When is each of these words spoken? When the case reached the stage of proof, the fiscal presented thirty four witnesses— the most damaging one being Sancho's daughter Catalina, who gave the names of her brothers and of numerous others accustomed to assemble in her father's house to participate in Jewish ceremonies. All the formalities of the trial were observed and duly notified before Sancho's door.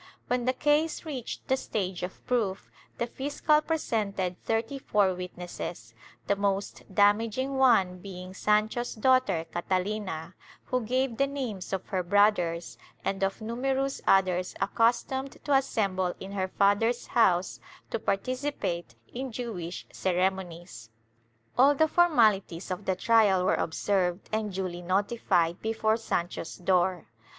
When 0.25 0.45
the 0.45 0.53
case 0.53 1.05
reached 1.05 1.47
the 1.47 1.55
stage 1.55 2.01
of 2.01 2.25
proof, 2.25 2.71
the 2.97 3.05
fiscal 3.05 3.61
presented 3.61 4.43
thirty 4.45 4.79
four 4.79 5.13
witnesses— 5.13 5.93
the 6.25 6.35
most 6.35 6.81
damaging 6.91 7.53
one 7.55 7.99
being 7.99 8.33
Sancho's 8.33 8.95
daughter 8.95 9.45
Catalina, 9.53 10.33
who 10.65 10.81
gave 10.81 11.17
the 11.17 11.27
names 11.27 11.71
of 11.71 11.85
her 11.89 12.01
brothers 12.01 12.79
and 13.05 13.21
of 13.21 13.41
numerous 13.41 14.01
others 14.07 14.55
accustomed 14.59 15.37
to 15.45 15.53
assemble 15.53 16.15
in 16.19 16.31
her 16.31 16.47
father's 16.47 17.05
house 17.13 17.59
to 17.91 17.99
participate 17.99 18.95
in 19.13 19.31
Jewish 19.31 19.85
ceremonies. 19.93 20.89
All 21.59 21.75
the 21.75 21.87
formalities 21.87 22.71
of 22.71 22.85
the 22.85 22.95
trial 22.95 23.45
were 23.45 23.53
observed 23.53 24.27
and 24.33 24.51
duly 24.51 24.81
notified 24.81 25.61
before 25.61 25.95
Sancho's 25.95 26.55
door. 26.55 27.05